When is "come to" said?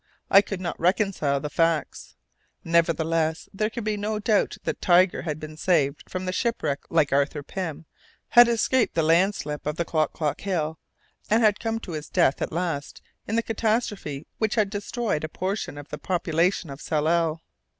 11.59-11.91